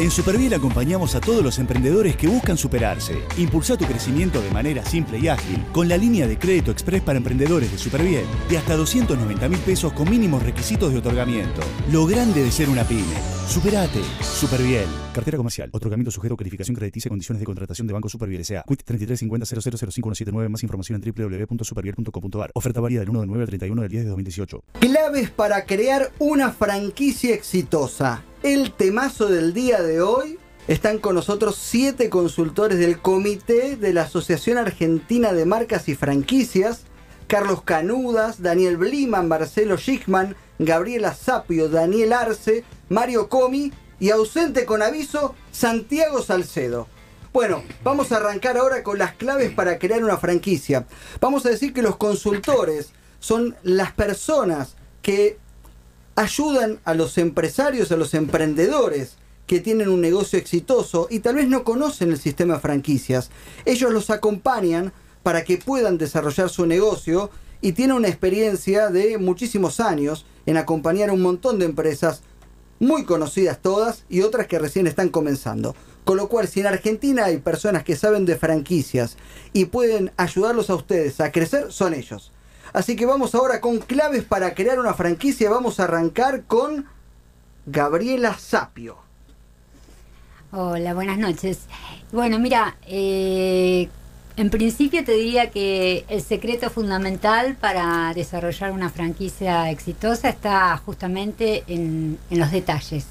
[0.00, 3.22] En Superviel acompañamos a todos los emprendedores que buscan superarse.
[3.36, 7.18] Impulsa tu crecimiento de manera simple y ágil con la línea de crédito express para
[7.18, 11.60] emprendedores de Superviel de hasta 290 mil pesos con mínimos requisitos de otorgamiento.
[11.92, 13.14] Lo grande de ser una pyme.
[13.46, 14.00] Superate.
[14.22, 14.86] Superviel.
[15.12, 15.68] Cartera comercial.
[15.70, 18.64] Otorgamiento sujeto a calificación crediticia y condiciones de contratación de Banco Superviel S.A.
[18.66, 22.52] Quit 3350 Más información en www.superviel.com.ar.
[22.54, 24.64] Oferta válida del 1 de 9 al 31 del 10 de 2018.
[24.80, 28.24] Claves para crear una franquicia exitosa.
[28.42, 30.38] El temazo del día de hoy.
[30.66, 36.84] Están con nosotros siete consultores del comité de la Asociación Argentina de Marcas y Franquicias.
[37.26, 44.80] Carlos Canudas, Daniel Bliman, Marcelo Schickman, Gabriela Sapio, Daniel Arce, Mario Comi y ausente con
[44.80, 46.88] aviso, Santiago Salcedo.
[47.34, 50.86] Bueno, vamos a arrancar ahora con las claves para crear una franquicia.
[51.20, 55.38] Vamos a decir que los consultores son las personas que
[56.20, 61.48] ayudan a los empresarios, a los emprendedores que tienen un negocio exitoso y tal vez
[61.48, 63.30] no conocen el sistema de franquicias.
[63.64, 67.30] Ellos los acompañan para que puedan desarrollar su negocio
[67.62, 72.22] y tienen una experiencia de muchísimos años en acompañar a un montón de empresas
[72.80, 75.74] muy conocidas todas y otras que recién están comenzando.
[76.04, 79.16] Con lo cual, si en Argentina hay personas que saben de franquicias
[79.54, 82.30] y pueden ayudarlos a ustedes a crecer, son ellos.
[82.72, 85.50] Así que vamos ahora con claves para crear una franquicia.
[85.50, 86.86] Vamos a arrancar con
[87.66, 88.96] Gabriela Sapio.
[90.52, 91.60] Hola, buenas noches.
[92.12, 93.88] Bueno, mira, eh,
[94.36, 101.64] en principio te diría que el secreto fundamental para desarrollar una franquicia exitosa está justamente
[101.66, 103.06] en, los detalles.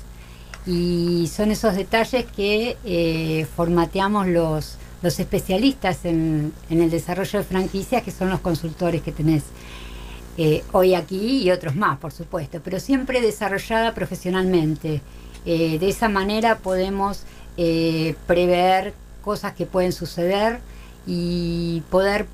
[0.66, 8.04] Y son esos detalles que eh, formateamos los, los especialistas en, el desarrollo de franquicias,
[8.04, 9.44] que son los consultores que tenés
[10.38, 15.02] eh, hoy aquí y otros más, por supuesto, pero siempre desarrollada profesionalmente.
[15.46, 17.24] Eh, de esa manera podemos
[18.26, 20.62] prever cosas que pueden suceder
[21.06, 22.26] y poder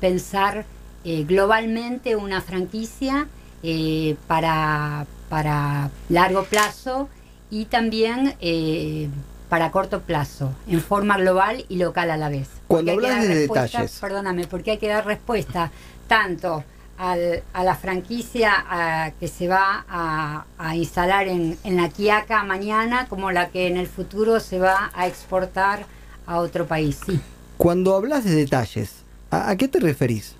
[0.00, 0.64] pensar
[1.04, 3.28] eh, globalmente una franquicia
[3.62, 7.10] eh, para, para largo plazo
[7.50, 9.08] y también eh,
[9.54, 12.48] para corto plazo, en forma global y local a la vez.
[12.66, 14.00] Cuando hablas de detalles.
[14.00, 15.70] Perdóname, porque hay que dar respuesta
[16.08, 16.64] tanto
[16.98, 23.06] al, a la franquicia que se va a, a instalar en, en, la Quiaca mañana
[23.08, 25.86] como la que en el futuro se va a exportar
[26.26, 26.98] a otro país.
[27.06, 27.20] Sí.
[27.56, 30.34] Cuando hablas de detalles, ¿a, qué te referís?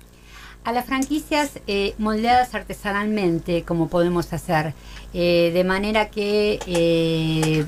[0.65, 4.73] A las franquicias eh, moldeadas artesanalmente, como podemos hacer,
[5.13, 7.63] eh, de manera que eh,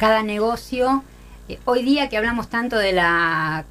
[0.00, 1.04] cada negocio,
[1.66, 3.66] hoy día que hablamos tanto de la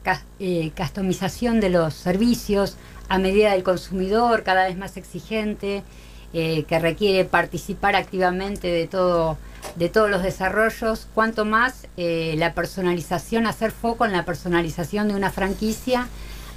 [0.77, 2.75] customización de los servicios
[3.07, 5.81] a medida del consumidor, cada vez más exigente,
[6.31, 9.39] que requiere participar activamente de todo
[9.75, 15.15] de todos los desarrollos, cuanto más eh, la personalización, hacer foco en la personalización de
[15.15, 16.07] una franquicia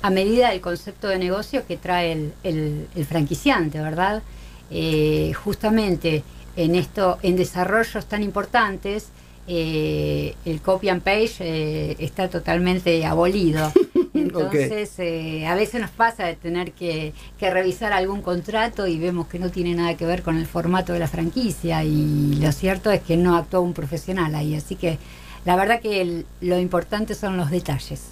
[0.03, 4.23] a medida del concepto de negocio que trae el, franquiciante, ¿verdad?
[4.71, 6.23] Eh, justamente
[6.57, 9.09] en esto, en desarrollos tan importantes,
[9.49, 13.73] eh, el copy and page está totalmente abolido.
[14.15, 19.39] Entonces, eh, a veces nos pasa de tener que, revisar algún contrato y vemos que
[19.39, 23.01] no tiene nada que ver con el formato de la franquicia y lo cierto es
[23.01, 24.55] que no actuó un profesional ahí.
[24.55, 24.99] Así que
[25.45, 28.03] la verdad que lo importante son los detalles.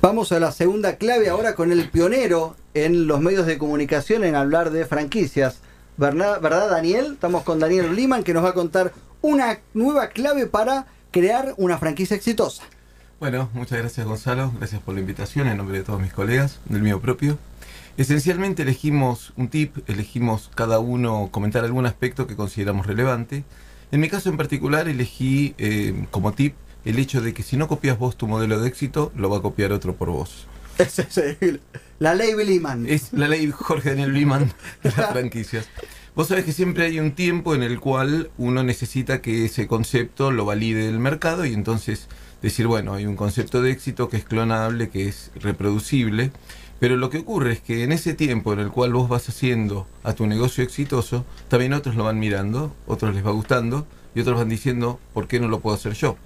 [0.00, 4.36] Vamos a la segunda clave ahora con el pionero en los medios de comunicación en
[4.36, 5.58] hablar de franquicias.
[5.96, 7.14] ¿Verdad, ¿verdad Daniel?
[7.14, 8.92] Estamos con Daniel Liman que nos va a contar
[9.22, 12.64] una nueva clave para crear una franquicia exitosa.
[13.20, 16.82] Bueno, muchas gracias Gonzalo, gracias por la invitación en nombre de todos mis colegas, del
[16.82, 17.38] mío propio.
[17.96, 23.42] Esencialmente elegimos un tip, elegimos cada uno comentar algún aspecto que consideramos relevante.
[23.90, 27.66] En mi caso en particular elegí eh, como tip el hecho de que si no
[27.66, 30.46] copias vos tu modelo de éxito, lo va a copiar otro por vos.
[31.98, 32.86] la ley Bliman.
[32.88, 34.52] Es la ley Jorge Daniel Bliman
[34.82, 35.68] de las franquicias.
[36.18, 40.32] Vos sabés que siempre hay un tiempo en el cual uno necesita que ese concepto
[40.32, 42.08] lo valide el mercado y entonces
[42.42, 46.32] decir, bueno, hay un concepto de éxito que es clonable, que es reproducible,
[46.80, 49.86] pero lo que ocurre es que en ese tiempo en el cual vos vas haciendo
[50.02, 53.86] a tu negocio exitoso, también otros lo van mirando, otros les va gustando
[54.16, 56.16] y otros van diciendo, ¿por qué no lo puedo hacer yo?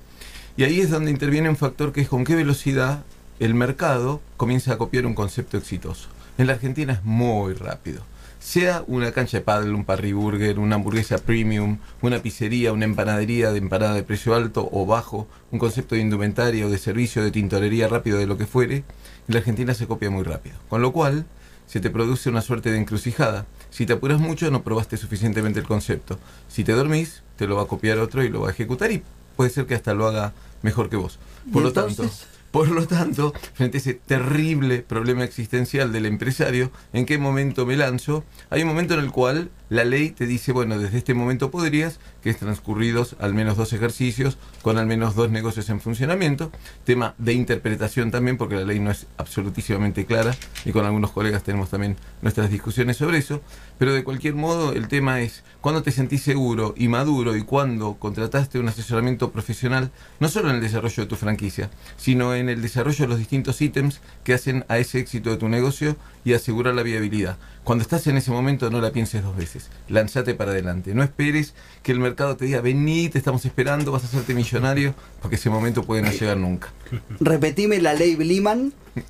[0.57, 3.05] Y ahí es donde interviene un factor que es con qué velocidad
[3.41, 6.09] el mercado comienza a copiar un concepto exitoso.
[6.39, 8.11] En la Argentina es muy rápido
[8.43, 13.59] sea una cancha de paddle, un parry una hamburguesa premium, una pizzería, una empanadería de
[13.59, 17.87] empanada de precio alto o bajo, un concepto de indumentaria o de servicio de tintorería
[17.87, 18.85] rápido de lo que fuere, en
[19.29, 20.57] la Argentina se copia muy rápido.
[20.69, 21.25] Con lo cual,
[21.67, 23.47] se te produce una suerte de encrucijada.
[23.71, 26.19] Si te apuras mucho, no probaste suficientemente el concepto.
[26.49, 29.03] Si te dormís, te lo va a copiar otro y lo va a ejecutar y
[29.37, 31.19] puede ser que hasta lo haga mejor que vos.
[31.53, 32.11] Por ¿Y lo tanto?
[32.53, 37.77] Por lo tanto, frente a ese terrible problema existencial del empresario, ¿en qué momento me
[37.77, 38.25] lanzo?
[38.51, 41.99] Hay un momento en el cual la ley te dice, bueno, desde este momento podrías,
[42.23, 46.51] que es transcurridos al menos dos ejercicios, con al menos dos negocios en funcionamiento.
[46.85, 50.35] Tema de interpretación también, porque la ley no es absolutísimamente clara,
[50.65, 53.43] y con algunos colegas tenemos también nuestras discusiones sobre eso.
[53.79, 57.95] Pero de cualquier modo, el tema es cuando te sentís seguro y maduro y cuando
[57.95, 59.91] contrataste un asesoramiento profesional,
[60.21, 63.61] no solo en el desarrollo de tu franquicia, sino en el desarrollo de los distintos
[63.61, 67.37] ítems que hacen a ese éxito de tu negocio y asegurar la viabilidad.
[67.65, 69.71] Cuando estás en ese momento, no la pienses dos veces.
[69.89, 70.95] Lanzate para adelante.
[70.95, 74.95] No esperes que el mercado te diga, vení, te estamos esperando, vas a hacerte millonario,
[75.21, 76.69] porque ese momento puede no llegar nunca.
[77.21, 78.73] Repetime la ley Bliman.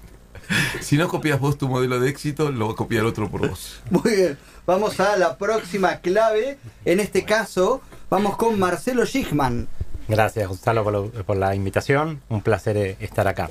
[0.80, 3.80] Si no copias vos tu modelo de éxito, lo va a copiar otro por vos.
[3.90, 4.38] Muy bien.
[4.66, 6.58] Vamos a la próxima clave.
[6.84, 7.80] En este caso,
[8.10, 9.68] vamos con Marcelo Schichman.
[10.08, 12.20] Gracias, Gonzalo, por, lo- por la invitación.
[12.28, 13.48] Un placer eh, estar acá.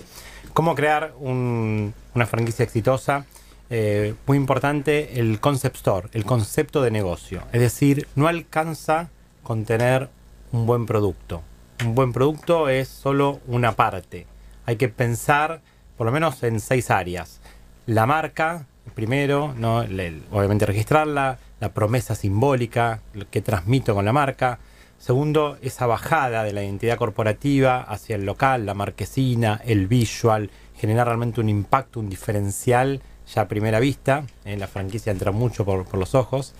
[0.53, 3.25] ¿Cómo crear un- una franquicia exitosa?
[3.73, 7.41] Eh, muy importante el concept store, el concepto de negocio.
[7.53, 9.09] Es decir, no alcanza
[9.43, 10.09] con tener
[10.51, 11.41] un buen producto.
[11.85, 14.27] Un buen producto es solo una parte.
[14.65, 15.61] Hay que pensar
[15.97, 17.39] por lo menos en seis áreas.
[17.85, 19.83] La marca, primero, ¿no?
[19.83, 24.59] Le- obviamente registrarla, la promesa simbólica, lo que transmito con la marca.
[24.99, 31.07] Segundo, esa bajada de la identidad corporativa hacia el local, la marquesina, el visual, generar
[31.07, 33.01] realmente un impacto, un diferencial
[33.33, 34.25] ya a primera vista.
[34.45, 36.53] En la franquicia entra mucho por, los ojos.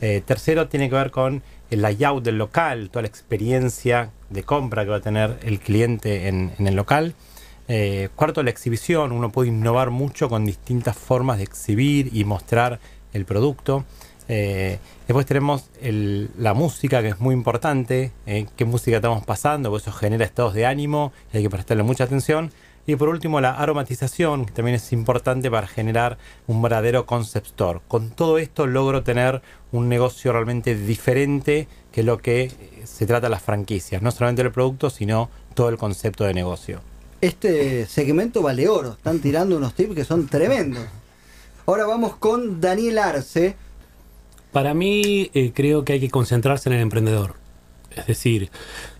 [0.00, 4.84] Eh, tercero, tiene que ver con el layout del local, toda la experiencia de compra
[4.84, 7.14] que va a tener el cliente en, el local.
[7.68, 9.12] Eh, cuarto, la exhibición.
[9.12, 12.80] Uno puede innovar mucho con distintas formas de exhibir y mostrar
[13.12, 13.84] el producto.
[14.28, 18.12] Eh, después tenemos la música, que es muy importante.
[18.26, 21.82] eh, qué música estamos pasando, porque eso genera estados de ánimo y hay que prestarle
[21.82, 22.50] mucha atención.
[22.86, 27.80] Y por último, la aromatización, que también es importante para generar un verdadero concept store.
[27.88, 29.40] Con todo esto logro tener
[29.72, 32.52] un negocio realmente diferente que lo que eh,
[32.84, 34.02] se trata de las franquicias.
[34.02, 36.80] No solamente el producto, sino todo el concepto de negocio.
[37.22, 38.92] Este segmento vale oro.
[38.92, 40.84] Están tirando unos tips que son tremendos.
[41.64, 43.56] Ahora vamos con Daniel Arce.
[44.52, 47.34] Para mí eh, creo que hay que concentrarse en el emprendedor.
[47.96, 48.50] Es decir,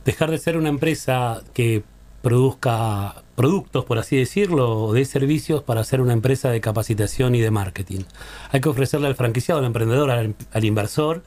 [0.06, 1.82] dejar de ser una empresa que
[2.24, 7.40] produzca productos, por así decirlo, o de servicios para ser una empresa de capacitación y
[7.40, 8.00] de marketing.
[8.50, 11.22] Hay que ofrecerle al franquiciado, al emprendedor, al, al inversor,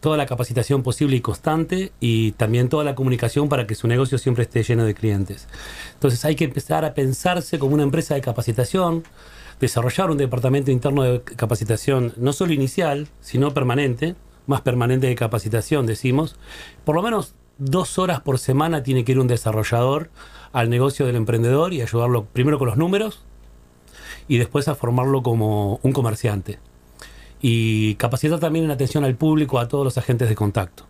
[0.00, 4.16] toda la capacitación posible y constante y también toda la comunicación para que su negocio
[4.16, 5.46] siempre esté lleno de clientes.
[5.92, 9.04] Entonces hay que empezar a pensarse como una empresa de capacitación,
[9.60, 14.14] desarrollar un departamento interno de capacitación no solo inicial, sino permanente,
[14.46, 16.36] más permanente de capacitación, decimos.
[16.84, 20.10] Por lo menos dos horas por semana tiene que ir un desarrollador
[20.52, 23.24] al negocio del emprendedor y ayudarlo primero con los números
[24.28, 26.58] y después a formarlo como un comerciante.
[27.40, 30.86] Y capacitar también en atención al público, a todos los agentes de contacto.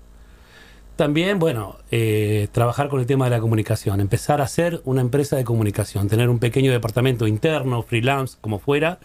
[0.97, 5.35] También, bueno, eh, trabajar con el tema de la comunicación, empezar a ser una empresa
[5.35, 9.01] de comunicación, tener un pequeño departamento interno, freelance, como fuera,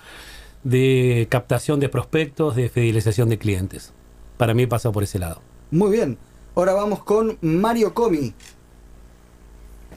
[0.63, 3.93] de captación de prospectos, de fidelización de clientes.
[4.37, 5.41] Para mí pasa por ese lado.
[5.71, 6.17] Muy bien.
[6.59, 8.33] Ahora vamos con Mario Comi.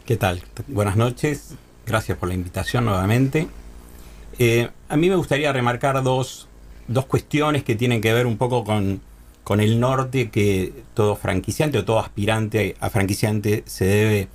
[0.06, 0.44] ¿Qué tal?
[0.68, 1.56] Buenas noches.
[1.84, 3.48] Gracias por la invitación nuevamente.
[4.38, 6.46] Eh, a mí me gustaría remarcar dos,
[6.86, 9.00] dos cuestiones que tienen que ver un poco con,
[9.42, 14.28] con el norte que todo franquiciante o todo aspirante a franquiciante se debe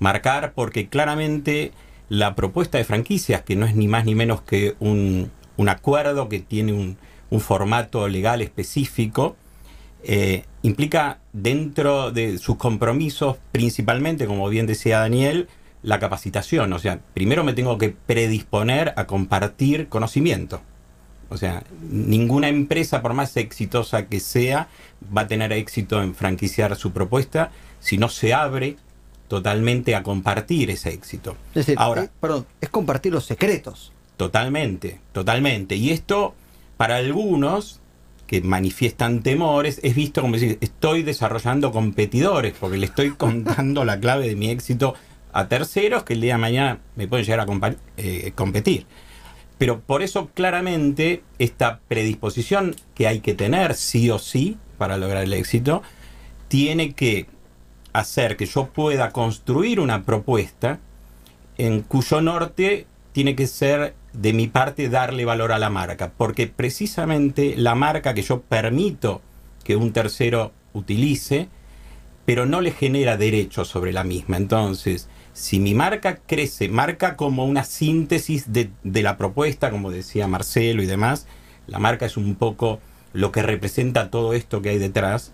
[0.00, 1.72] marcar, porque claramente
[2.10, 6.28] la propuesta de franquicias, que no es ni más ni menos que un, un acuerdo
[6.28, 6.98] que tiene un,
[7.30, 9.34] un formato legal específico,
[10.04, 15.48] eh, implica dentro de sus compromisos, principalmente, como bien decía Daniel,
[15.82, 16.72] la capacitación.
[16.72, 20.60] O sea, primero me tengo que predisponer a compartir conocimiento.
[21.28, 24.68] O sea, ninguna empresa, por más exitosa que sea,
[25.16, 28.76] va a tener éxito en franquiciar su propuesta si no se abre
[29.28, 31.36] totalmente a compartir ese éxito.
[31.50, 33.92] Es decir, Ahora, eh, perdón, es compartir los secretos.
[34.16, 35.76] Totalmente, totalmente.
[35.76, 36.34] Y esto,
[36.76, 37.79] para algunos
[38.30, 43.98] que manifiestan temores, es visto como decir, estoy desarrollando competidores, porque le estoy contando la
[43.98, 44.94] clave de mi éxito
[45.32, 48.86] a terceros que el día de mañana me pueden llegar a eh, competir.
[49.58, 55.24] Pero por eso claramente esta predisposición que hay que tener sí o sí para lograr
[55.24, 55.82] el éxito,
[56.46, 57.26] tiene que
[57.92, 60.78] hacer que yo pueda construir una propuesta
[61.58, 66.46] en cuyo norte tiene que ser de mi parte darle valor a la marca, porque
[66.46, 69.22] precisamente la marca que yo permito
[69.64, 71.48] que un tercero utilice,
[72.24, 74.36] pero no le genera derechos sobre la misma.
[74.36, 80.26] Entonces, si mi marca crece, marca como una síntesis de, de, la propuesta, como decía
[80.26, 81.26] Marcelo y demás,
[81.66, 82.80] la marca es un poco
[83.12, 85.32] lo que representa todo esto que hay detrás.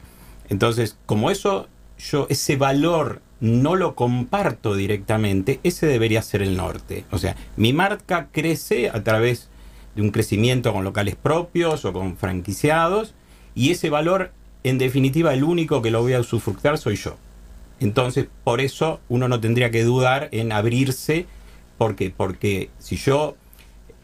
[0.48, 1.68] Entonces, como eso,
[1.98, 7.04] yo ese valor no lo comparto directamente, ese debería ser el norte.
[7.10, 9.48] O sea, mi marca crece a través
[9.94, 13.14] de un crecimiento con locales propios o con franquiciados,
[13.54, 14.32] y ese valor,
[14.64, 17.16] en definitiva, el único que lo voy a usufructar soy yo.
[17.80, 21.26] Entonces, por eso uno no tendría que dudar en abrirse,
[21.78, 23.36] porque porque si yo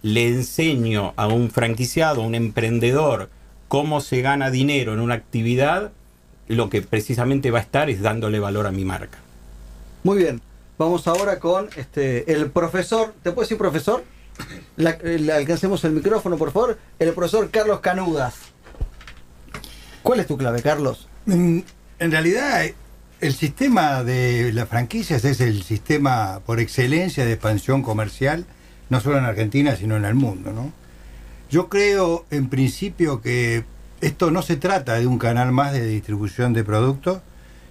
[0.03, 3.31] le enseño a un franquiciado, a un emprendedor,
[3.69, 5.93] cómo se gana dinero en una actividad,
[6.49, 9.19] lo que precisamente va a estar es dándole valor a mi marca.
[10.05, 10.41] Muy bien,
[10.79, 14.03] vamos ahora con este el profesor, ¿te puedo decir profesor?
[14.77, 16.79] Le alcancemos el micrófono, por favor.
[16.99, 18.35] El profesor Carlos Canudas.
[20.03, 21.09] ¿Cuál es tu clave, Carlos?
[21.27, 21.65] En,
[21.99, 22.65] en realidad,
[23.21, 28.45] el sistema de las franquicias es el sistema por excelencia de expansión comercial,
[28.91, 30.53] no solo en Argentina, sino en el mundo.
[30.53, 30.73] ¿no?
[31.49, 33.65] Yo creo, en principio, que
[34.01, 37.21] esto no se trata de un canal más de distribución de productos,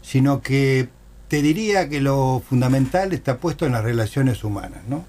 [0.01, 0.87] sino que
[1.31, 4.81] te diría que lo fundamental está puesto en las relaciones humanas.
[4.89, 5.05] ¿no?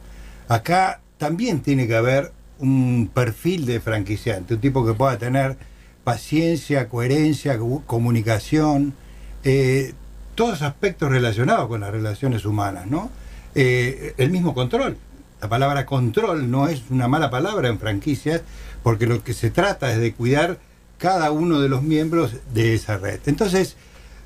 [0.47, 5.57] Acá también tiene que haber un perfil de franquiciante, un tipo que pueda tener
[6.05, 8.95] paciencia, coherencia, comunicación,
[9.43, 9.95] eh,
[10.37, 13.11] todos aspectos relacionados con las relaciones humanas, ¿no?
[13.57, 14.97] Eh, el mismo control.
[15.41, 18.43] La palabra control no es una mala palabra en franquicias,
[18.85, 20.61] porque lo que se trata es de cuidar
[20.99, 23.19] cada uno de los miembros de esa red.
[23.27, 23.77] Entonces,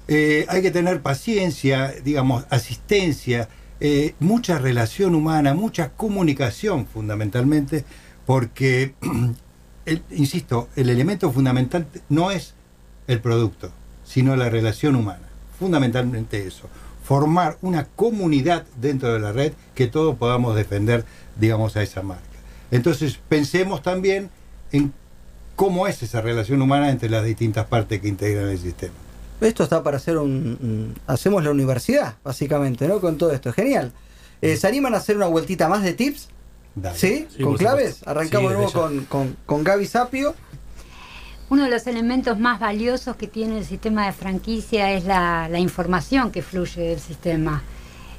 [0.08, 3.48] eh, hay que tener paciencia, digamos, asistencia,
[3.80, 7.84] eh, mucha relación humana, mucha comunicación fundamentalmente,
[8.24, 8.94] porque,
[10.10, 12.54] insisto, el elemento fundamental no es
[13.06, 13.70] el producto,
[14.04, 15.26] sino la relación humana
[15.58, 16.68] fundamentalmente eso,
[17.04, 21.04] formar una comunidad dentro de la red que todos podamos defender,
[21.38, 22.24] digamos, a esa marca.
[22.70, 24.30] Entonces, pensemos también
[24.72, 24.92] en
[25.54, 28.94] cómo es esa relación humana entre las distintas partes que integran el sistema.
[29.40, 30.94] Esto está para hacer un...
[31.06, 33.00] hacemos la universidad, básicamente, ¿no?
[33.00, 33.52] Con todo esto.
[33.52, 33.92] Genial.
[34.40, 36.28] Eh, ¿Se animan a hacer una vueltita más de tips?
[36.94, 37.26] ¿Sí?
[37.34, 37.42] ¿Sí?
[37.42, 38.00] ¿Con claves?
[38.06, 40.34] Arrancamos sí, luego con, con, con Gaby Sapio.
[41.48, 45.58] Uno de los elementos más valiosos que tiene el sistema de franquicia es la, la
[45.58, 47.62] información que fluye del sistema.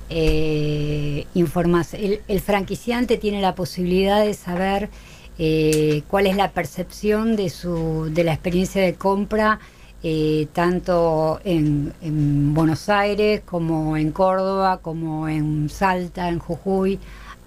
[0.10, 4.90] Eh, el, el, franquiciante tiene la posibilidad de saber
[5.38, 9.60] eh, cuál es la percepción de, su, de la experiencia de compra,
[10.04, 17.00] eh, tanto en, en, Buenos Aires como en Córdoba, como en Salta, en Jujuy,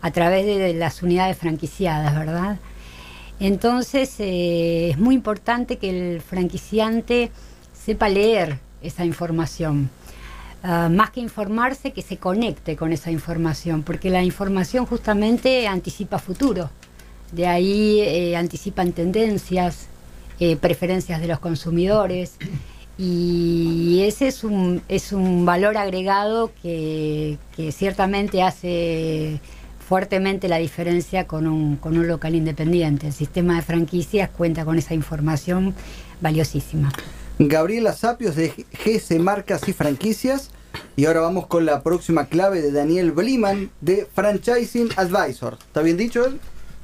[0.02, 2.58] a través de, las unidades franquiciadas, ¿verdad?
[3.38, 7.30] Entonces eh, es muy importante que el franquiciante
[7.72, 9.90] sepa leer esa información.
[10.62, 16.18] Uh, más que informarse, que se conecte con esa información, porque la información justamente anticipa
[16.18, 16.68] futuro.
[17.32, 19.86] De ahí eh, anticipan tendencias,
[20.40, 22.36] eh, preferencias de los consumidores.
[22.98, 27.38] Y ese es un, es un valor agregado que,
[27.72, 29.40] ciertamente hace
[29.88, 33.06] fuertemente la diferencia con un, con un local independiente.
[33.06, 35.74] El sistema de franquicias cuenta con esa información
[36.20, 36.92] valiosísima.
[37.38, 38.52] Gabriela Sapios de
[38.84, 40.50] GS Marcas y Franquicias.
[40.96, 45.56] Y ahora vamos con la próxima clave de Daniel Bliman de Franchising Advisor.
[45.58, 46.38] ¿Está bien dicho él?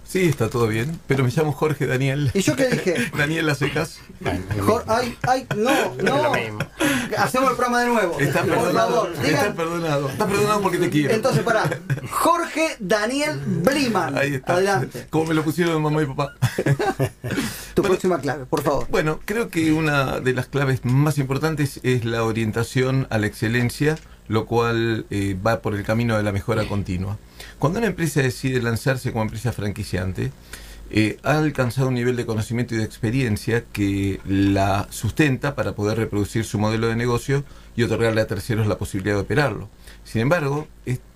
[0.09, 2.31] Sí, está todo bien, pero me llamo Jorge Daniel.
[2.33, 3.11] ¿Y yo qué dije?
[3.19, 3.99] Daniel Las Secas.
[4.87, 6.33] ay, ay, no, no.
[7.19, 8.21] Hacemos el programa de nuevo.
[8.21, 9.13] Está perdonado.
[9.13, 10.09] Está perdonado.
[10.09, 11.13] Está perdonado porque te quiero.
[11.13, 11.69] Entonces, pará.
[12.11, 14.17] Jorge Daniel Bliman.
[14.17, 14.55] Ahí está.
[14.55, 15.07] Adelante.
[15.11, 16.35] Como me lo pusieron mamá y papá.
[17.75, 18.87] tu bueno, próxima clave, por favor.
[18.89, 23.99] Bueno, creo que una de las claves más importantes es la orientación a la excelencia,
[24.29, 27.19] lo cual eh, va por el camino de la mejora continua.
[27.59, 30.33] Cuando una empresa decide lanzarse como empresa franquiciante,
[30.91, 35.99] eh, ha alcanzado un nivel de conocimiento y de experiencia que la sustenta para poder
[35.99, 39.69] reproducir su modelo de negocio y otorgarle a terceros la posibilidad de operarlo.
[40.05, 40.69] Sin embargo,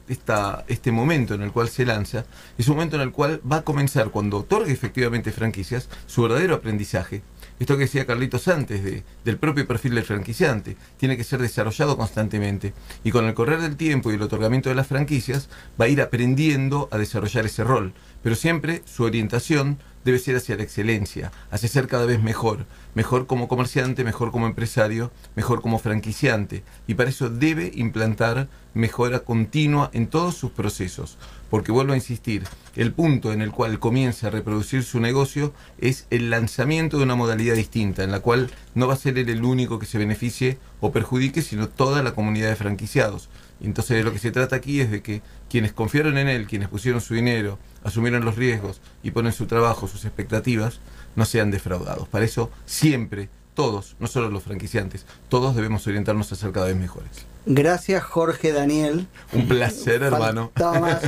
[0.09, 2.25] esta, este momento en el cual se lanza
[2.59, 6.57] es un momento en el cual va a comenzar, cuando otorgue efectivamente franquicias, su verdadero
[6.57, 7.23] aprendizaje
[7.61, 11.99] esto que decía Carlitos antes, de, del propio perfil del franquiciante, tiene que ser desarrollado
[11.99, 12.73] constantemente.
[13.05, 16.01] Y con el correr del tiempo y el otorgamiento de las franquicias, va a ir
[16.01, 17.93] aprendiendo a desarrollar ese rol.
[18.23, 23.27] Pero siempre su orientación debe ser hacia la excelencia, hacia ser cada vez mejor, mejor
[23.27, 29.91] como comerciante, mejor como empresario, mejor como franquiciante, y para eso debe implantar mejora continua
[29.93, 31.19] en todos sus procesos,
[31.51, 32.45] porque vuelvo a insistir,
[32.77, 37.17] el punto en el cual comienza a reproducir su negocio es el lanzamiento de una
[37.17, 40.59] modalidad distinta, en la cual no va a ser él el único que se beneficie
[40.81, 43.29] o perjudique, sino toda la comunidad de franquiciados.
[43.63, 46.69] Entonces de lo que se trata aquí es de que quienes confiaron en él, quienes
[46.69, 50.81] pusieron su dinero, asumieron los riesgos y ponen su trabajo, sus expectativas,
[51.17, 52.09] no sean defraudados.
[52.09, 56.77] Para eso siempre, todos, no solo los franquiciantes, todos debemos orientarnos a ser cada vez
[56.77, 57.27] mejores.
[57.47, 59.07] Gracias Jorge Daniel.
[59.33, 60.53] Un placer, hermano.
[60.59, 61.01] Más.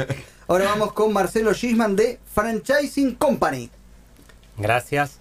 [0.48, 3.70] Ahora vamos con Marcelo Gisman de Franchising Company.
[4.58, 5.18] Gracias.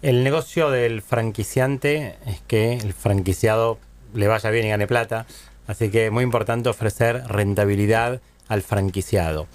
[0.00, 3.78] El negocio del franquiciante es que el franquiciado
[4.14, 5.26] le vaya bien y gane plata.
[5.68, 9.46] Así que es muy importante ofrecer rentabilidad al franquiciado.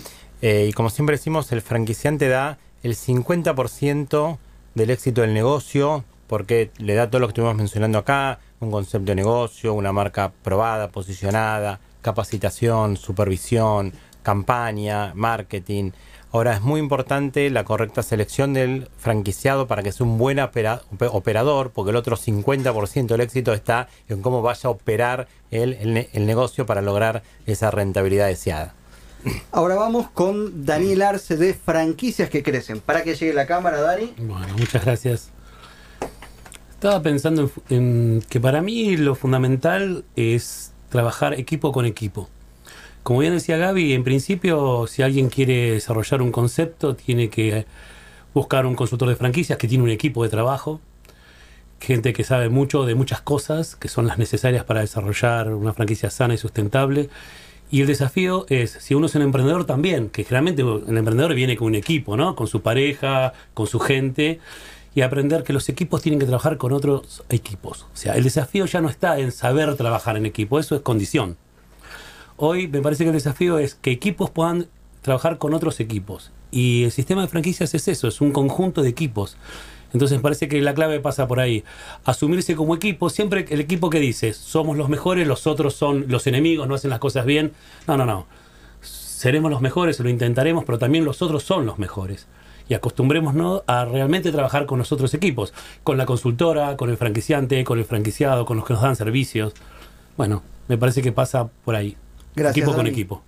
[0.42, 4.38] Eh, y como siempre decimos, el franquiciante da el 50%
[4.76, 9.12] del éxito del negocio porque le da todo lo que estuvimos mencionando acá, un concepto
[9.12, 13.94] de negocio, una marca probada, posicionada, capacitación, supervisión,
[14.24, 15.92] campaña, marketing.
[16.34, 21.72] Ahora es muy importante la correcta selección del franquiciado para que sea un buen operador,
[21.72, 26.66] porque el otro 50% del éxito está en cómo vaya a operar el, el negocio
[26.66, 28.74] para lograr esa rentabilidad deseada.
[29.52, 32.80] Ahora vamos con Daniel Arce de Franquicias que Crecen.
[32.80, 34.16] Para que llegue la cámara, Dani.
[34.18, 35.30] Bueno, muchas gracias.
[36.72, 42.28] Estaba pensando en, que para mí lo fundamental es trabajar equipo con equipo.
[43.04, 47.66] Como bien decía Gaby, en principio, si alguien quiere desarrollar un concepto, tiene que
[48.34, 50.80] buscar un consultor de franquicias que tiene un equipo de trabajo,
[51.82, 56.10] gente que sabe mucho de muchas cosas que son las necesarias para desarrollar una franquicia
[56.10, 57.10] sana y sustentable.
[57.70, 61.58] Y el desafío es, si uno es un emprendedor también, que generalmente el emprendedor viene
[61.58, 62.38] con un equipo, ¿no?
[62.38, 64.40] Con su pareja, con su gente,
[64.96, 67.84] y aprender que los equipos tienen que trabajar con otros equipos.
[67.94, 71.36] O sea, el desafío ya no está en saber trabajar en equipo, eso es condición.
[72.38, 74.68] Hoy me parece que el desafío es que equipos puedan
[75.02, 76.32] trabajar con otros equipos.
[76.52, 79.38] Y el sistema de franquicias es eso, es un conjunto de equipos.
[79.94, 81.64] Entonces parece que la clave pasa por ahí.
[82.04, 86.26] Asumirse como equipo, siempre el equipo que dice, somos los mejores, los otros son los
[86.26, 87.54] enemigos, no hacen las cosas bien.
[87.88, 88.26] No, no, no.
[88.82, 92.28] Seremos los mejores, lo intentaremos, pero también los otros son los mejores.
[92.68, 97.64] Y acostumbrémonos a realmente trabajar con los otros equipos, con la consultora, con el franquiciante,
[97.64, 99.54] con el franquiciado, con los que nos dan servicios.
[100.18, 101.98] Bueno, me parece que pasa por ahí.
[102.36, 103.22] Gracias, equipo con equipo.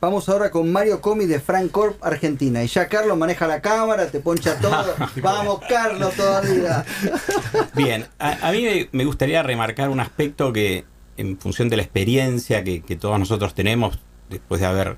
[0.00, 2.62] Vamos ahora con Mario Comi de Frank Corp Argentina.
[2.62, 4.94] Y ya Carlos maneja la cámara, te poncha todo.
[5.22, 6.84] Vamos, Carlos, todavía.
[7.74, 10.84] Bien, a, a mí me- me gustaría remarcar un aspecto que,
[11.16, 13.98] en función de la experiencia que, que todos nosotros tenemos,
[14.30, 14.96] después de haber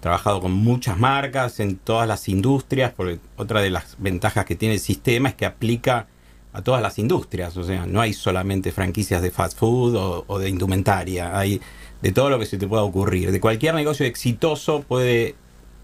[0.00, 4.74] trabajado con muchas marcas en todas las industrias, porque otra de las ventajas que tiene
[4.74, 6.06] el sistema es que aplica
[6.52, 10.38] a todas las industrias, o sea, no hay solamente franquicias de fast food o, o
[10.38, 11.60] de indumentaria, hay
[12.04, 13.32] de todo lo que se te pueda ocurrir.
[13.32, 15.36] De cualquier negocio exitoso puede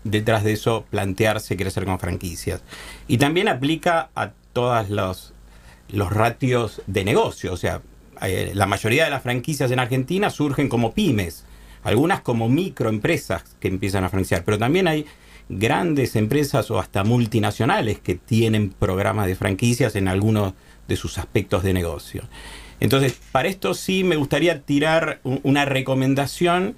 [0.04, 2.62] detrás de eso plantearse crecer con franquicias.
[3.08, 5.32] Y también aplica a todos los,
[5.88, 7.54] los ratios de negocio.
[7.54, 7.80] O sea,
[8.20, 11.46] eh, la mayoría de las franquicias en Argentina surgen como pymes,
[11.84, 15.06] algunas como microempresas que empiezan a franquiciar, pero también hay
[15.48, 20.52] grandes empresas o hasta multinacionales que tienen programas de franquicias en algunos
[20.86, 22.24] de sus aspectos de negocio.
[22.80, 26.74] Entonces, para esto sí me gustaría tirar una recomendación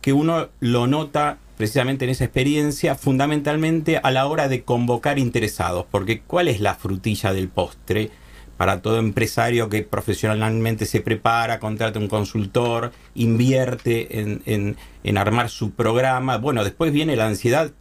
[0.00, 5.84] que uno lo nota precisamente en esa experiencia, fundamentalmente a la hora de convocar interesados,
[5.90, 8.10] porque ¿cuál es la frutilla del postre?
[8.56, 15.50] Para todo empresario que profesionalmente se prepara, contrata un consultor, invierte en, en- en armar
[15.50, 16.38] su programa.
[16.38, 17.72] Bueno, después viene la ansiedad.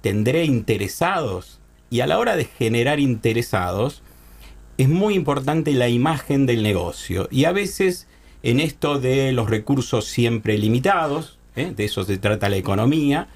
[0.00, 1.60] ¿Tendré interesados?
[1.90, 4.01] Y a la hora de generar interesados,
[4.82, 7.28] es muy importante la imagen del negocio.
[7.30, 8.08] Y a veces
[8.42, 11.72] en esto de los recursos siempre limitados, ¿eh?
[11.74, 13.28] de eso se trata la economía,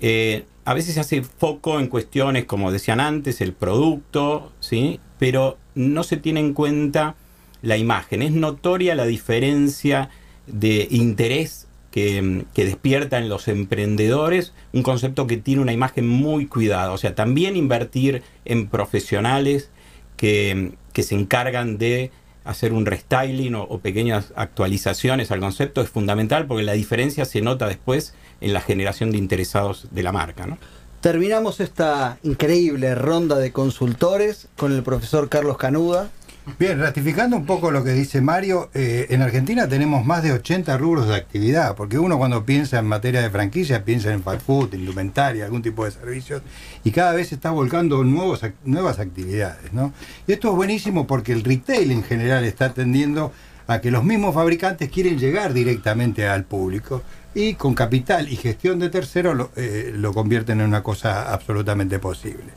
[0.00, 5.00] eh, a veces se hace foco en cuestiones, como decían antes, el producto, ¿sí?
[5.18, 7.16] pero no se tiene en cuenta
[7.62, 8.22] la imagen.
[8.22, 10.10] Es notoria la diferencia
[10.46, 16.46] de interés que, que despierta en los emprendedores un concepto que tiene una imagen muy
[16.46, 16.92] cuidada.
[16.92, 19.70] O sea, también invertir en profesionales
[20.16, 22.10] que, se encargan de
[22.44, 27.42] hacer un restyling o, o pequeñas actualizaciones al concepto es fundamental porque la diferencia se
[27.42, 30.46] nota después en la generación de interesados de la marca.
[30.46, 30.58] ¿no?
[31.00, 36.10] Terminamos esta increíble ronda de consultores con el profesor Carlos Canuda.
[36.58, 40.78] Bien, ratificando un poco lo que dice Mario, eh, en Argentina tenemos más de 80
[40.78, 44.72] rubros de actividad, porque uno cuando piensa en materia de franquicia piensa en fast food,
[44.72, 46.42] indumentaria, algún tipo de servicios,
[46.84, 49.72] y cada vez se está volcando nuevos, nuevas actividades.
[49.72, 49.92] ¿no?
[50.28, 53.32] Y esto es buenísimo porque el retail en general está tendiendo
[53.66, 57.02] a que los mismos fabricantes quieren llegar directamente al público
[57.34, 61.98] y con capital y gestión de terceros lo, eh, lo convierten en una cosa absolutamente
[61.98, 62.54] posible.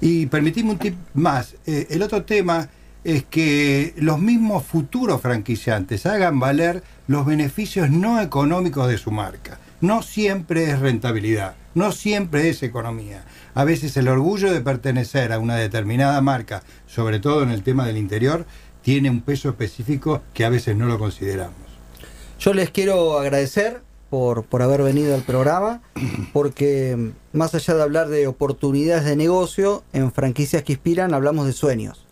[0.00, 1.54] Y permitime un tip más.
[1.66, 2.68] Eh, el otro tema
[3.04, 9.58] es que los mismos futuros franquiciantes hagan valer los beneficios no económicos de su marca.
[9.80, 13.24] No siempre es rentabilidad, no siempre es economía.
[13.54, 17.86] A veces el orgullo de pertenecer a una determinada marca, sobre todo en el tema
[17.86, 18.44] del interior,
[18.82, 21.54] tiene un peso específico que a veces no lo consideramos.
[22.40, 25.82] Yo les quiero agradecer por, por haber venido al programa,
[26.32, 31.46] porque mm, más allá de hablar de oportunidades de negocio, en franquicias que inspiran hablamos
[31.46, 32.07] de sueños,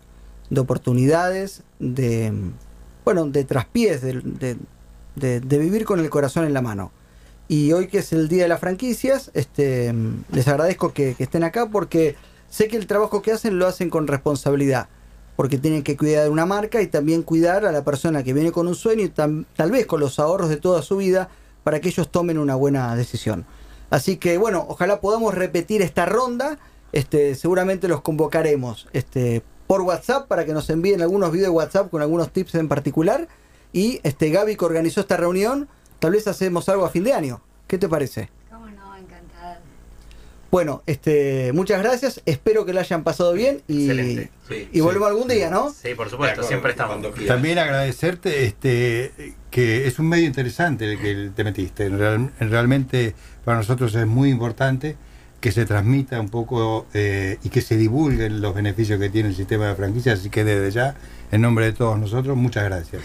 [0.50, 2.32] de oportunidades, de
[3.04, 4.20] bueno, de traspiés, de,
[5.14, 6.90] de- de- vivir con el corazón en la mano.
[7.48, 9.94] Y hoy que es el día de las franquicias, este,
[10.32, 12.16] les agradezco que, estén acá porque
[12.50, 14.88] sé que el trabajo que hacen lo hacen con responsabilidad
[15.36, 18.52] porque tienen que cuidar de una marca y también cuidar a la persona que viene
[18.52, 21.28] con un sueño y tal vez con los ahorros de toda su vida
[21.62, 23.44] para que ellos tomen una buena decisión.
[23.90, 26.58] Así que bueno, ojalá podamos repetir esta ronda.
[26.92, 31.90] Este, seguramente los convocaremos este, por WhatsApp para que nos envíen algunos videos de WhatsApp
[31.90, 33.28] con algunos tips en particular.
[33.72, 37.40] Y este Gaby que organizó esta reunión, tal vez hacemos algo a fin de año.
[37.66, 38.30] ¿Qué te parece?
[38.50, 38.96] ¿Cómo no?
[38.96, 39.60] Encantada.
[40.50, 42.22] Bueno, este, muchas gracias.
[42.24, 44.30] Espero que la hayan pasado bien y, Excelente.
[44.48, 45.70] Sí, y volvemos algún día, ¿no?
[45.72, 46.98] Sí, por supuesto, siempre estamos.
[47.26, 51.86] También agradecerte este, que es un medio interesante el que te metiste.
[51.86, 54.96] En real- en realmente para nosotros es muy importante
[55.46, 59.36] que se transmita un poco eh, y que se divulguen los beneficios que tiene el
[59.36, 60.18] sistema de franquicias.
[60.18, 60.96] Así que desde ya,
[61.30, 63.00] en nombre de todos nosotros, muchas gracias.